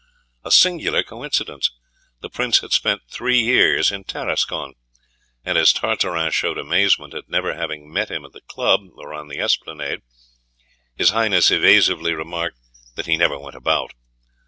A 0.43 0.49
singular 0.49 1.03
coincidence! 1.03 1.69
the 2.21 2.29
prince 2.31 2.61
had 2.61 2.71
spent 2.73 3.03
three 3.11 3.39
years 3.39 3.91
in 3.91 4.03
Tarascon; 4.03 4.73
and 5.45 5.59
as 5.59 5.71
Tartarin 5.71 6.31
showed 6.31 6.57
amazement 6.57 7.13
at 7.13 7.29
never 7.29 7.53
having 7.53 7.93
met 7.93 8.09
him 8.09 8.25
at 8.25 8.31
the 8.31 8.41
club 8.41 8.79
or 8.95 9.13
on 9.13 9.27
the 9.27 9.37
esplanade, 9.37 9.99
His 10.95 11.11
Highness 11.11 11.51
evasively 11.51 12.15
remarked 12.15 12.57
that 12.95 13.05
he 13.05 13.15
never 13.15 13.37
went 13.37 13.55
about. 13.55 13.93